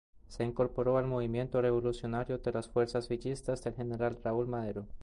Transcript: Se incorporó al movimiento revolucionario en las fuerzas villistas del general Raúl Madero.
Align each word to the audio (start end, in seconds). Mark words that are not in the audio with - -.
Se 0.29 0.43
incorporó 0.43 0.97
al 0.97 1.05
movimiento 1.05 1.61
revolucionario 1.61 2.41
en 2.43 2.53
las 2.55 2.67
fuerzas 2.67 3.07
villistas 3.07 3.63
del 3.63 3.75
general 3.75 4.17
Raúl 4.23 4.47
Madero. 4.47 4.87